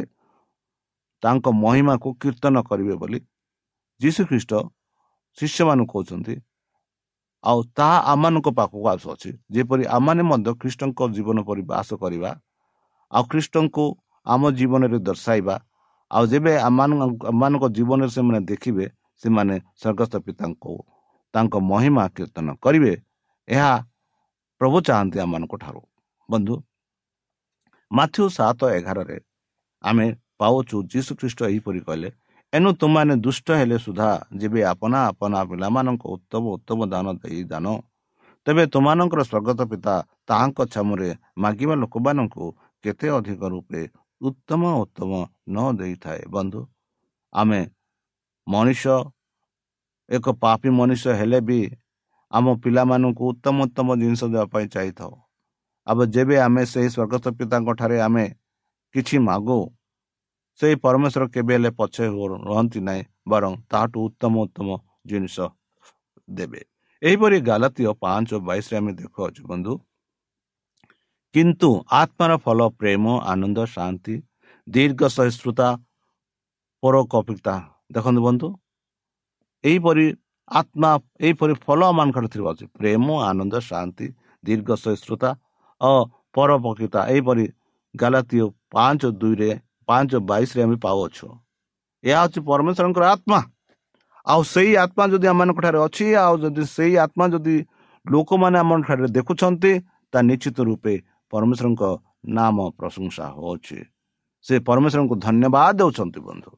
ତାଙ୍କ 1.22 1.46
ମହିମାକୁ 1.64 2.08
କୀର୍ତ୍ତନ 2.22 2.56
କରିବେ 2.68 2.94
ବୋଲି 3.02 3.18
ଯୀଶୁଖ୍ରୀଷ୍ଟ 4.00 4.52
ଶିଷ୍ୟମାନଙ୍କୁ 5.38 5.92
କହୁଛନ୍ତି। 5.92 6.34
ଆଉ 7.44 7.58
ତାହା 7.78 7.96
ଆମମାନଙ୍କ 8.12 8.48
ପାଖକୁ 8.58 8.86
ଆସୁଅଛି। 8.94 9.30
ଯେପରି 9.54 9.84
ଆମମାନେ 9.96 10.22
ମଧ୍ୟ 10.30 10.50
ଖ୍ରୀଷ୍ଟଙ୍କ 10.60 11.00
ଜୀବନ 11.16 11.38
ପରି 11.48 11.62
ବାସ 11.70 11.88
କରିବା 12.02 12.30
ଆଉ 13.12 13.22
ଖ୍ରୀଷ୍ଟଙ୍କୁ 13.30 13.84
ଆମ 14.26 14.42
ଜୀବନରେ 14.58 14.98
ଦର୍ଶାଇବା 15.08 15.54
ଆଉ 16.10 16.24
ଯେବେ 16.32 16.52
ଆମମାନଙ୍କ 16.68 17.64
ଜୀବନରେ 17.76 18.10
ସେମାନେ 18.16 18.40
ଦେଖିବେ 18.50 18.86
ସେମାନେ 19.22 19.54
ସ୍ୱର୍ଗସ୍ଥ 19.80 20.14
ପିତାଙ୍କୁ 20.26 20.72
ତାଙ୍କ 21.34 21.54
ମହିମା 21.70 22.04
କୀର୍ତ୍ତନ 22.16 22.48
କରିବେ 22.64 22.92
ଏହା 23.48 23.72
ପ୍ରଭୁ 24.60 24.76
ଚାହାନ୍ତି 24.86 25.18
ଆମମାନଙ୍କ 25.24 25.54
ଠାରୁ 25.56 25.82
ବନ୍ଧୁ 26.28 26.54
ମାଥ୍ୟୁ 27.90 28.24
ସାତ 28.28 28.60
ଏଗାରରେ 28.78 29.18
ଆମେ 29.84 30.06
ପାଉଛୁ 30.40 30.76
ଯୀଶୁ 30.92 31.12
ଖ୍ରୀଷ୍ଟ 31.20 31.40
ଏହିପରି 31.50 31.80
କହିଲେ 31.80 32.08
ଏଣୁ 32.52 32.70
ତୁମାନେ 32.80 33.14
ଦୁଷ୍ଟ 33.24 33.46
ହେଲେ 33.60 33.76
ସୁଦ୍ଧା 33.84 34.08
ଯେବେ 34.40 34.60
ଆପଣା 34.72 34.98
ଆପଣା 35.10 35.40
ପିଲାମାନଙ୍କ 35.44 36.04
ଉତ୍ତମ 36.16 36.42
ଉତ୍ତମ 36.56 36.78
ଦାନ 36.92 37.06
ଦେଇ 37.22 37.40
ଦାନ 37.44 37.66
ତେବେ 38.46 38.64
ତୁମାନଙ୍କର 38.72 39.20
ସ୍ୱର୍ଗତ 39.30 39.60
ପିତା 39.70 39.94
ତାହାଙ୍କ 40.28 40.58
ଛାମୁରେ 40.74 41.08
ମାଗିବା 41.36 41.74
ଲୋକମାନଙ୍କୁ 41.82 42.44
କେତେ 42.84 43.08
ଅଧିକ 43.16 43.42
ରୂପେ 43.52 43.80
ଉତ୍ତମ 44.20 44.62
ଉତ୍ତମ 44.82 45.10
ନ 45.48 45.56
ଦେଇଥାଏ? 45.78 46.22
ବନ୍ଧୁ 46.28 46.60
ଆମେ 47.32 47.60
ମଣିଷ 48.46 48.84
ଏକ 50.08 50.26
ପାପି 50.42 50.68
ମଣିଷ 50.78 51.04
ହେଲେ 51.20 51.40
ବି 51.48 51.60
ଆମ 52.32 52.46
ପିଲାମାନଙ୍କୁ 52.62 53.22
ଉତ୍ତମ 53.32 53.56
ଉତ୍ତମ 53.66 53.88
ଜିନିଷ 54.00 54.22
ଦେବା 54.32 54.46
ପାଇଁ 54.52 54.66
ଚାହିଁଥାଉ। 54.74 55.12
ଆଉ 55.86 56.02
ଯେବେ 56.14 56.36
ଆମେ 56.46 56.62
ସେହି 56.72 56.88
ସ୍ୱର୍ଗତ 56.94 57.24
ପିତାଙ୍କ 57.38 57.68
ଠାରେ 57.80 57.98
ଆମେ 58.06 58.24
କିଛି 58.94 59.16
ମାଗୁ 59.28 59.58
ସେହି 60.58 60.74
ପରମେଶ୍ୱର 60.84 61.24
କେବେ 61.34 61.52
ହେଲେ 61.56 61.70
ପଛେ 61.78 62.04
ରହନ୍ତି 62.48 62.80
ନାହିଁ 62.88 63.02
ବରଂ 63.30 63.52
ତାହାଠୁ 63.70 63.98
ଉତ୍ତମ 64.08 64.32
ଉତ୍ତମ 64.46 64.68
ଜିନିଷ 65.08 65.36
ଦେବେ। 66.28 66.60
ଏହିପରି 67.02 67.38
ଗାଲତୀୟ 67.48 67.90
ପାଞ୍ଚ 68.02 68.30
ବାଇଶରେ 68.48 68.74
ଆମେ 68.80 68.92
ଦେଖୁଅଛୁ 69.00 69.42
ବନ୍ଧୁ। 69.50 69.72
କିନ୍ତୁ 71.34 71.70
ଆତ୍ମାର 72.00 72.32
ଫଲ 72.44 72.60
ପ୍ରେମ 72.80 73.04
ଆନନ୍ଦ 73.32 73.58
ଶାନ୍ତି 73.74 74.14
ଦୀର୍ଘ 74.66 75.00
ସହିଷ୍ଣୁତା 75.16 75.68
ପରୋକପିତା 76.82 77.54
ଦେଖନ୍ତୁ 77.94 78.20
ବନ୍ଧୁ 78.28 78.48
ଏହିପରି 79.64 80.06
ଆତ୍ମା 80.48 80.90
ଏହିପରି 81.26 81.54
ଫଲ 81.64 81.80
ମାନଙ୍କର 81.98 82.24
ଥିବା। 82.32 82.48
ଅଛି 82.52 82.64
ପ୍ରେମ 82.78 83.06
ଆନନ୍ଦ 83.30 83.54
ଶାନ୍ତି 83.70 84.06
ଦୀର୍ଘ 84.44 84.70
ସହିଷ୍ଣୁତା 84.84 85.30
ଓ 85.80 85.92
ପରୋପକୃତା 86.34 87.00
ଏହିପରି 87.12 87.44
ଗାଲାତୀୟ 87.94 88.44
ପାଞ୍ଚ 88.74 89.02
ଦୁଇରେ 89.20 89.50
ପାଞ୍ଚ 89.88 90.12
ବାଇଶରେ 90.30 90.60
ଆମେ 90.66 90.76
ପାଉଅଛୁ। 90.84 91.26
ଏହା 92.04 92.18
ହେଉଛି 92.22 92.38
ପରମେଶ୍ୱରଙ୍କର 92.50 93.04
ଆତ୍ମା। 93.14 93.40
ଆଉ 94.26 94.40
ସେଇ 94.54 94.72
ଆତ୍ମା 94.84 95.04
ଯଦି 95.12 95.26
ଆମମାନଙ୍କ 95.32 95.58
ଠାରେ 95.64 95.78
ଅଛି 95.86 96.04
ଆଉ 96.24 96.34
ଯଦି 96.42 96.62
ସେଇ 96.76 96.92
ଆତ୍ମା 97.04 97.24
ଯଦି 97.34 97.56
ଲୋକମାନେ 98.06 98.56
ଆମ 98.62 98.70
ଠାରେ 98.88 99.08
ଦେଖୁଛନ୍ତି 99.16 99.72
ତା 100.12 100.18
ନିଶ୍ଚିତ 100.28 100.58
ରୂପେ 100.68 100.94
ପରମେଶ୍ୱରଙ୍କ 101.32 101.82
ନାମ 102.38 102.56
ପ୍ରଶଂସା 102.78 103.24
ହେଉଛି। 103.36 103.78
ସେ 104.44 104.54
ପରମେଶ୍ୱରଙ୍କୁ 104.68 105.14
ଧନ୍ୟବାଦ 105.26 105.72
ଦେଉଛନ୍ତି 105.80 106.20
ବନ୍ଧୁ। 106.28 106.50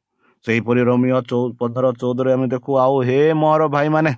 ସେହିପରି 0.44 0.80
ରମିଅ 0.88 1.18
ପନ୍ଦର 1.60 1.86
ଚଉଦରେ 2.00 2.30
ଆମେ 2.36 2.46
ଦେଖୁ 2.54 2.70
ଆଉ 2.84 2.94
ହେ 3.08 3.18
ମୋର 3.42 3.62
ଭାଇମାନେ 3.74 4.12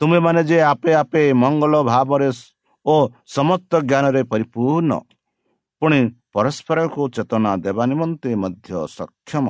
ତୁମେମାନେ 0.00 0.40
ଯେ 0.50 0.58
ଆପେ 0.72 0.92
ଆପେ 1.02 1.22
ମଙ୍ଗଳ 1.42 1.74
ଭାବରେ 1.90 2.28
ଓ 2.86 2.94
ସମସ୍ତ 3.36 3.72
ଜ୍ଞାନରେ 3.90 4.22
ପରିପୂର୍ଣ୍ଣ 4.32 4.92
ପୁଣି 5.82 6.00
ପରସ୍ପରକୁ 6.34 7.02
ଚେତନା 7.16 7.50
ଦେବା 7.64 7.84
ନିମନ୍ତେ 7.90 8.30
ମଧ୍ୟ 8.42 8.70
ସକ୍ଷମ 8.96 9.46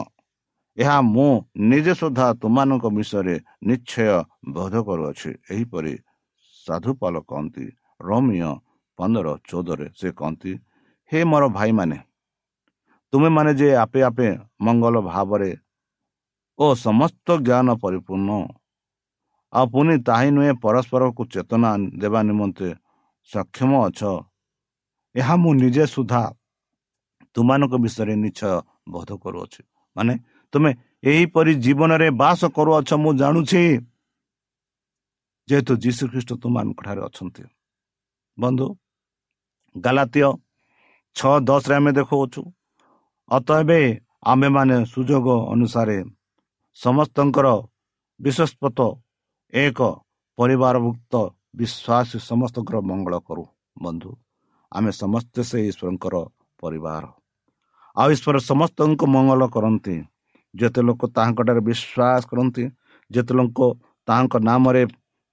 ଏହା 0.79 0.97
ମୁଁ 1.15 1.31
ନିଜେ 1.71 1.93
ସୁଦ୍ଧା 2.01 2.27
ତୁମମାନଙ୍କ 2.43 2.85
ବିଷୟରେ 2.97 3.37
ନିଶ୍ଚୟ 3.69 4.07
ବୋଧ 4.55 4.75
କରୁଅଛି 4.89 5.31
ଏହିପରି 5.53 5.95
ସାଧୁପାଲ 6.65 7.15
କହନ୍ତି। 7.31 7.67
ରମିୟ 8.01 8.51
ପନ୍ଦର 8.99 9.27
ଚଉଦରେ 9.49 9.87
ସେ 9.99 10.09
କହନ୍ତି 10.19 10.53
ହେ 11.13 11.21
ମୋର 11.31 11.45
ଭାଇମାନେ 11.57 11.97
ତୁମେମାନେ 13.13 13.53
ଯେ 13.61 13.69
ଆପେ 13.85 14.01
ଆପେ 14.09 14.29
ମଙ୍ଗଳ 14.65 14.95
ଭାବରେ 15.11 15.51
ଓ 16.59 16.65
ସମସ୍ତ 16.87 17.27
ଜ୍ଞାନ 17.47 17.69
ପରିପୂର୍ଣ୍ଣ 17.83 18.31
ଆଉ 19.53 19.65
ପୁଣି 19.73 19.95
ତାହି 20.09 20.29
ନୁହେଁ 20.37 20.53
ପରସ୍ପରକୁ 20.65 21.23
ଚେତନା 21.33 21.71
ଦେବା 22.03 22.21
ନିମନ୍ତେ 22.29 22.69
ସକ୍ଷମ 23.29 23.71
ଅଛ 23.87 24.01
ଏହା 25.15 25.35
ମୁଁ 25.43 25.53
ନିଜେ 25.63 25.85
ସୁଦ୍ଧା 25.95 26.23
ତୁମାନଙ୍କ 27.37 27.75
ବିଷୟରେ 27.85 28.15
ନିଶ୍ଚୟ 28.25 28.53
ବୋଧ 28.95 29.11
କରୁଅଛି। 29.23 29.63
ମାନେ 29.97 30.15
ତୁମେ 30.53 30.71
ଏହିପରି 31.11 31.53
ଜୀବନରେ 31.65 32.09
ବାସ 32.23 32.41
କରୁଅଛ 32.57 32.91
ମୁଁ 33.03 33.11
ଜାଣୁଛି 33.21 33.63
ଯେହେତୁ 35.49 35.73
ଯୀଶୁ 35.85 36.03
ଖ୍ରୀଷ୍ଟ 36.13 36.31
ତୁମମାନଙ୍କ 36.43 36.81
ଠାରେ 36.87 37.01
ଅଛନ୍ତି। 37.09 37.43
ବନ୍ଧୁ 38.39 38.67
ଗାଲାତୀୟ 39.75 40.29
ଛଅ 41.17 41.33
ଦଶରେ 41.49 41.75
ଆମେ 41.79 41.91
ଦେଖାଉଛୁ 41.99 42.41
ଅତ 43.31 43.49
ଏବେ 43.63 43.81
ଆମେମାନେ 44.33 44.77
ସୁଯୋଗ 44.93 45.27
ଅନୁସାରେ 45.55 45.99
ସମସ୍ତଙ୍କର 46.77 47.49
ବିଶ୍ୱସ୍ପତ 48.21 48.79
ଏକ 49.53 49.79
ପରିବାରଭୁକ୍ତ 50.39 51.15
ବିଶ୍ୱାସ 51.61 52.11
ସମସ୍ତଙ୍କର 52.31 52.77
ମଙ୍ଗଳ 52.91 53.15
କରୁ। 53.29 53.45
ବନ୍ଧୁ 53.85 54.11
ଆମେ 54.73 54.91
ସମସ୍ତେ 55.03 55.41
ସେ 55.51 55.59
ଈଶ୍ୱରଙ୍କର 55.71 56.15
ପରିବାର। 56.63 57.05
ଆଉ 57.97 58.09
ଈଶ୍ୱର 58.15 58.37
ସମସ୍ତଙ୍କୁ 58.51 59.05
ମଙ୍ଗଳ 59.15 59.43
କରନ୍ତି। 59.55 59.97
ଯେତେ 60.55 60.81
ଲୋକ 60.89 61.01
ତାହାଙ୍କଠାରେ 61.17 61.61
ବିଶ୍ୱାସ 61.69 62.23
କରନ୍ତି 62.31 62.65
ଯେତେ 63.11 63.33
ଲୋକ 63.39 63.59
ତାହାଙ୍କ 64.09 64.35
ନାମରେ 64.49 64.83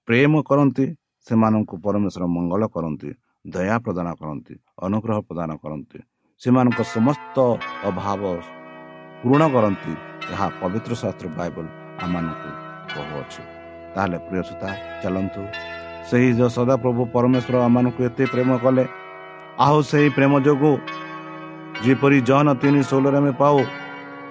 ପ୍ରେମ 0.08 0.32
କରନ୍ତି 0.48 0.84
ସେମାନଙ୍କୁ 1.26 1.74
ପରମେଶ୍ୱର 1.84 2.24
ମଙ୍ଗଳ 2.34 2.62
କରନ୍ତି 2.74 3.10
ଦୟା 3.44 3.76
ପ୍ରଦାନ 3.84 4.08
କରନ୍ତି 4.20 4.54
ଅନୁଗ୍ରହ 4.86 5.18
ପ୍ରଦାନ 5.28 5.50
କରନ୍ତି। 5.62 5.98
ସେମାନଙ୍କ 6.42 6.80
ସମସ୍ତ 6.94 7.36
ଅଭାବ 7.88 8.22
ପୂରଣ 9.20 9.42
କରନ୍ତି। 9.54 9.92
ଏହା 10.32 10.46
ପବିତ୍ର 10.60 10.92
ଶାସ୍ତ୍ର 11.00 11.26
ବାଇବଲ 11.38 11.66
ଆମମାନଙ୍କୁ 12.04 12.50
କହୁଅଛି। 12.92 13.42
ତାହେଲେ 13.94 14.18
ପ୍ରିୟ 14.26 14.42
ସୂତା 14.48 14.68
ଚାଲନ୍ତୁ। 15.02 15.42
ସେହି 16.08 16.28
ସଦାପ୍ରଭୁ 16.56 17.02
ପରମେଶ୍ୱର 17.14 17.54
ଆମମାନଙ୍କୁ 17.68 18.00
ଏତେ 18.08 18.24
ପ୍ରେମ 18.32 18.50
କଲେ 18.64 18.84
ଆଉ 19.66 19.78
ସେହି 19.90 20.08
ପ୍ରେମ 20.16 20.32
ଯୋଗୁଁ 20.46 20.74
ଯେପରି 21.84 22.18
ଜହନ 22.28 22.48
ତିନି 22.62 22.80
ଷୋହଳରେ 22.90 23.18
ଆମେ 23.20 23.32
ପାଉ 23.42 23.58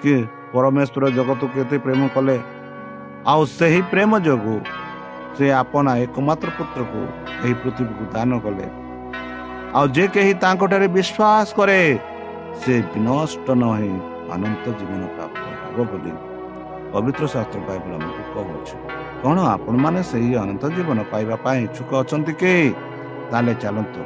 କି 0.02 0.14
ପରମେଶ୍ୱର 0.56 1.04
ଜଗତକୁ 1.18 1.56
ଏତେ 1.64 1.78
ପ୍ରେମ 1.86 2.02
କଲେ 2.16 2.38
ଆଉ 3.32 3.42
ସେହି 3.58 3.82
ପ୍ରେମ 3.92 4.12
ଯୋଗୁଁ 4.28 4.58
ସେ 5.36 5.46
ଆପଣା 5.62 5.92
ଏକମାତ୍ର 6.06 6.50
ପୁତ୍ରକୁ 6.58 7.02
ଏହି 7.44 7.56
ପୃଥିବୀକୁ 7.62 8.04
ଦାନ 8.16 8.32
କଲେ। 8.46 8.68
ଆଉ 9.76 9.86
ଯେ 9.96 10.06
କେହି 10.14 10.34
ତାଙ୍କଠାରେ 10.44 10.88
ବିଶ୍ୱାସ 10.98 11.48
କରେ 11.58 11.80
ସେ 12.62 12.74
ବିନଷ୍ଟ 12.92 13.48
ନ 13.60 13.64
ହେଇ 13.78 13.96
ଅନନ୍ତ 14.34 14.66
ଜୀବନ 14.80 15.02
ପ୍ରାପ୍ତ 15.16 15.44
ହେବ 15.64 15.78
ବୋଲି 15.92 16.12
ପବିତ୍ର 16.94 17.24
ଶାସ୍ତ୍ର 17.34 17.60
ବାଇବଲ 17.68 17.92
ଆମକୁ 17.98 18.22
କହୁଅଛି 18.34 18.76
କ'ଣ 19.22 19.38
ଆପଣମାନେ 19.56 20.00
ସେହି 20.12 20.32
ଅନନ୍ତ 20.44 20.64
ଜୀବନ 20.76 21.00
ପାଇବା 21.12 21.36
ପାଇଁ 21.46 21.60
ଇଚ୍ଛୁକ 21.68 21.90
ଅଛନ୍ତି 22.02 22.34
କି? 22.42 22.54
ତାହେଲେ 23.32 23.54
ଚାଲନ୍ତୁ। 23.64 24.02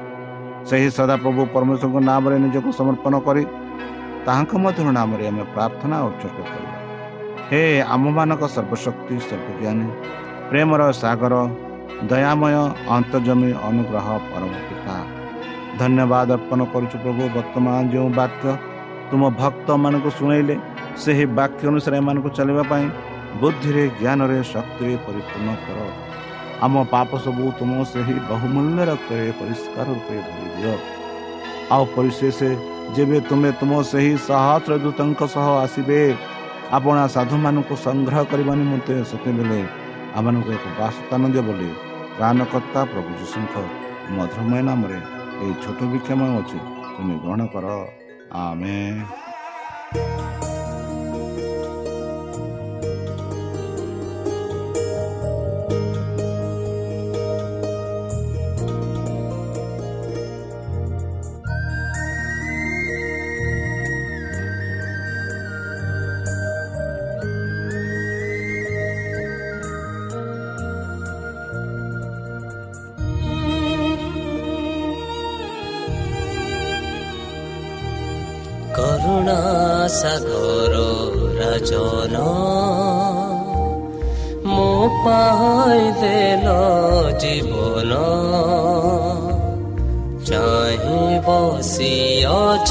ସେହି 0.70 0.88
ସଦାପ୍ରଭୁ 0.98 1.42
ପରମେଶ୍ୱରଙ୍କ 1.54 1.98
ନାମରେ 2.10 2.36
ନିଜକୁ 2.46 2.70
ସମର୍ପଣ 2.80 3.14
କରି 3.28 3.44
ତାହାଙ୍କ 4.26 4.52
ମଧ୍ୟ 4.64 4.80
ନାମରେ 4.98 5.24
ଆମେ 5.32 5.44
ପ୍ରାର୍ଥନା 5.56 5.98
ଉତ୍ସର୍ଗ 6.08 6.40
କରିବା। 6.52 6.78
ହେ 7.50 7.62
ଆମମାନଙ୍କ 7.96 8.44
ସର୍ବଶକ୍ତି 8.56 9.16
ସର୍ବଜ୍ଞାନୀ 9.30 9.88
ପ୍ରେମର 10.50 10.82
ସାଗର 11.02 11.34
ଦୟାମୟ 12.12 12.56
ଅନ୍ତର୍ଜମୀ 12.96 13.50
ଅନୁଗ୍ରହ 13.68 14.08
ପରମ 14.30 14.54
ପିତା 14.68 14.96
ଧନ୍ୟବାଦ 15.80 16.28
ଅର୍ପଣ 16.38 16.60
କରୁଛୁ 16.74 16.96
ପ୍ରଭୁ। 17.04 17.24
ବର୍ତ୍ତମାନ 17.36 17.76
ଯେଉଁ 17.94 18.10
ବାକ୍ୟ 18.20 18.46
ତୁମ 19.10 19.22
ଭକ୍ତମାନଙ୍କୁ 19.42 20.10
ଶୁଣେଇଲେ 20.18 20.56
ସେହି 21.04 21.26
ବାକ୍ୟ 21.40 21.62
ଅନୁସାରେ 21.72 21.96
ଏମାନଙ୍କୁ 22.02 22.30
ଚାଲିବା 22.38 22.64
ପାଇଁ 22.72 22.86
ବୁଦ୍ଧିରେ 23.42 23.84
ଜ୍ଞାନରେ 24.00 24.38
ଶକ୍ତିରେ 24.54 24.96
ପରିପୂର୍ଣ୍ଣ 25.06 25.50
କର। 25.66 25.78
ଆମ 26.66 26.74
ପାପ 26.94 27.10
ସବୁ 27.26 27.44
ତୁମ 27.60 27.72
ସେହି 27.92 28.16
ବହୁମୂଲ୍ୟ 28.32 28.82
ରକ୍ତରେ 28.90 29.26
ପରିଷ୍କାର 29.40 29.88
ରୂପେ 29.96 30.16
ଧରି 30.28 30.50
ଦିଅ। 30.56 30.76
ଆଉ 31.74 31.84
ପରିଶେଷ 31.96 32.40
ଯେବେ 32.96 33.18
ତୁମେ 33.30 33.50
ତୁମ 33.60 33.72
ସେହି 33.92 34.14
ସହସ୍ର 34.28 34.72
ଦୂତଙ୍କ 34.84 35.22
ସହ 35.36 35.48
ଆସିବେ 35.66 36.00
ଆପଣା 36.78 37.04
ସାଧୁମାନଙ୍କୁ 37.16 37.76
ସଂଗ୍ରହ 37.86 38.24
କରିବା 38.32 38.54
ନିମନ୍ତେ 38.62 38.94
ସେତେବେଳେ 39.10 39.62
ଆମମାନଙ୍କୁ 40.18 40.50
ଏକ 40.58 40.66
ବାସସ୍ଥାନ 40.80 41.22
ଦିଅ 41.34 41.44
ବୋଲି 41.48 41.70
ପ୍ରାଣକର୍ତ୍ତା 42.18 42.80
ପ୍ରଭୁ 42.92 43.12
ଯୀଶୁଙ୍କ 43.20 43.56
ମଧୁରମୟ 44.16 44.62
ନାମରେ 44.70 45.00
ଏହି 45.42 45.54
ଛୋଟ 45.64 45.80
ବିକ୍ଷମ 45.92 46.22
ଅଛି 46.38 46.58
ତୁମେ 46.90 47.16
ଗ୍ରହଣ 47.22 47.42
କର 47.54 47.68
ଆମେ 48.40 48.78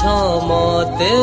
ଅଛ 0.01 0.13
ମତେ 0.49 1.15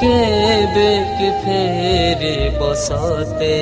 କେବେ 0.00 0.90
କି 1.18 1.28
ଫେରି 1.42 2.34
ବସତେ 2.58 3.56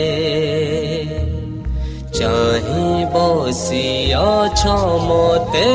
ଚାହିଁ 2.16 3.05
ବସି 3.12 3.85
ଅଛ 4.23 4.75
ମତେ 5.07 5.69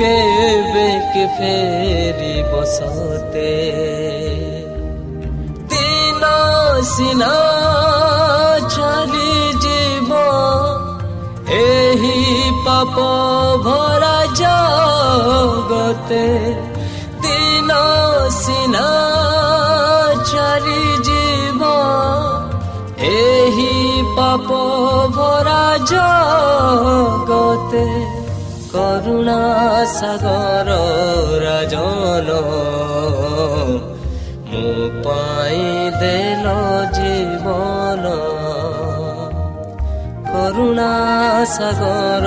କେବେ 0.00 0.88
କି 1.12 1.26
ଫେରିବ 1.36 2.64
ସତେ 2.76 3.52
ଦିନ 5.74 6.32
ସିନା 6.94 7.34
ଚାଲିଯିବ 8.76 10.24
ଏହି 11.60 12.32
ପାପ 15.12 15.18
ଭରା 15.18 15.72
ଜଗତେ 15.72 16.26
ଦିନ 17.24 17.70
ସିନା 18.36 18.88
ଚାଲିଯିବ 20.30 21.70
ଏହି 23.08 23.74
ପାପ 24.16 24.58
ଭରା 25.16 25.64
ଜଗତେ 25.92 27.84
କରୁଣା 28.72 29.38
ସାଗର 29.94 30.78
ରାଜନ 31.44 32.28
ମୋ 34.50 34.64
ପାଇଁ 35.04 35.66
ଦେଲ 36.00 36.46
ଜୀବନ 36.98 38.14
କରୁଣା 40.32 40.92
ସାଗର 41.56 42.26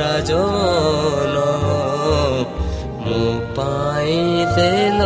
ରାଜନ 0.00 1.53
ମୋ 3.54 3.58
ପାଇଁ 3.58 4.46
ଦେଲ 4.56 5.00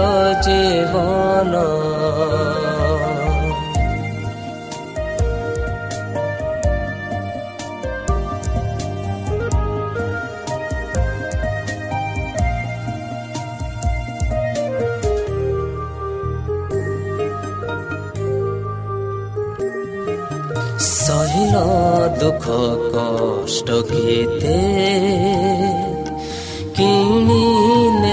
ଜୀବନ 0.44 1.54
ସହିଲ 20.88 21.61
ଦୁଃଖ 22.20 22.46
କଷ୍ଟ 22.94 23.68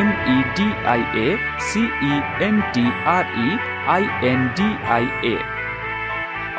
M 0.00 0.12
E 0.34 0.36
D 0.56 0.66
I 0.92 1.02
A 1.24 1.26
C E 1.68 2.12
N 2.46 2.60
T 2.74 2.84
R 3.14 3.28
E 3.46 3.48
I 3.94 4.04
N 4.30 4.46
D 4.56 4.68
I 4.96 5.06
A 5.32 5.34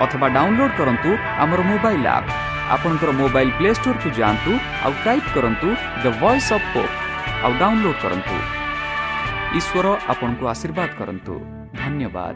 ଅଥବା 0.06 0.28
ଡାଉନଲୋଡ୍ 0.38 0.76
କରନ୍ତୁ 0.80 1.10
ଆମର 1.44 1.60
ମୋବାଇଲ୍ 1.72 2.08
ଆପ୍ 2.18 2.30
ଆପଣଙ୍କର 2.76 3.12
ମୋବାଇଲ୍ 3.22 3.52
ପ୍ଲେ 3.58 3.70
ଷ୍ଟୋରକୁ 3.80 4.10
ଯାଆନ୍ତୁ 4.20 4.52
ଆଉ 4.86 4.94
ଟାଇପ୍ 5.06 5.30
କରନ୍ତୁ 5.36 5.68
ଦ 6.04 6.06
ଭଏସ୍ 6.22 6.52
ଅଫ୍ 6.58 6.68
ପୋପ୍ 6.74 6.94
ଆଉ 7.44 7.52
ଡାଉନଲୋଡ୍ 7.62 8.00
କରନ୍ତୁ। 8.04 8.36
ଈଶ୍ୱର 9.60 9.86
ଆପଣଙ୍କୁ 10.14 10.44
ଆଶୀର୍ବାଦ 10.54 10.90
କରନ୍ତୁ। 11.00 11.34
ଧନ୍ୟବାଦ। 11.82 12.36